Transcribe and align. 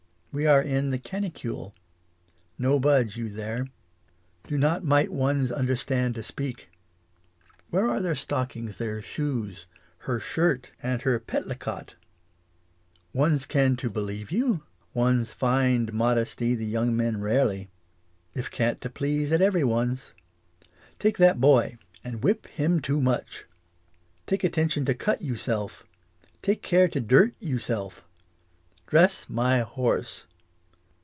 We 0.33 0.45
are 0.45 0.61
in 0.61 0.91
the 0.91 0.97
canicule. 0.97 1.73
No 2.57 2.79
budge 2.79 3.17
you 3.17 3.27
there. 3.27 3.67
Do 4.47 4.57
not 4.57 4.81
might 4.81 5.11
one's 5.11 5.51
understand 5.51 6.15
to 6.15 6.23
speak. 6.23 6.71
Where 7.69 7.89
are 7.89 7.99
their 8.01 8.15
stockings, 8.15 8.77
their 8.77 9.01
shoes, 9.01 9.65
her 10.03 10.21
shirt 10.21 10.71
and 10.81 11.01
her 11.01 11.19
petlicot? 11.19 11.95
One's 13.11 13.45
can 13.45 13.75
to 13.75 13.89
believe 13.89 14.31
you? 14.31 14.63
One's 14.93 15.33
find 15.33 15.91
modest 15.91 16.37
the 16.37 16.45
young 16.55 16.95
men 16.95 17.19
rarely. 17.19 17.69
If 18.33 18.49
can't 18.49 18.79
to 18.79 18.89
please 18.89 19.33
at 19.33 19.41
every 19.41 19.65
one's. 19.65 20.13
Take 20.97 21.17
that 21.17 21.41
boy 21.41 21.77
and 22.05 22.23
whip 22.23 22.47
him 22.47 22.79
to 22.83 23.01
much. 23.01 23.47
Take 24.25 24.45
attention 24.45 24.85
to 24.85 24.93
cut 24.93 25.21
you 25.21 25.35
self. 25.35 25.85
Take 26.41 26.61
care 26.61 26.87
to 26.87 27.01
dirt 27.01 27.33
you 27.41 27.59
self. 27.59 28.05
Dress 28.87 29.29
my 29.29 29.59
horse. 29.59 30.25